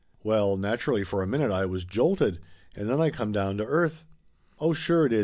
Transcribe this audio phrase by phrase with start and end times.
[0.23, 2.39] Well, naturally for a minute I was jolted
[2.75, 4.03] and then I come down to earth.
[4.59, 5.19] "Oh, sure it is